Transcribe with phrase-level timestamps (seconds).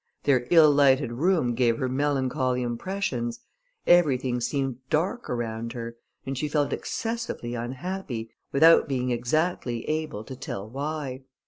[0.23, 3.39] Their ill lighted room gave her melancholy impressions,
[3.85, 10.35] everything seemed dark around her, and she felt excessively unhappy, without being exactly able to
[10.35, 11.21] tell why.